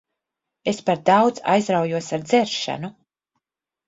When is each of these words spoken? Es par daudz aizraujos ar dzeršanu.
Es 0.71 0.77
par 0.85 1.01
daudz 1.09 1.41
aizraujos 1.55 2.09
ar 2.17 2.23
dzeršanu. 2.31 2.91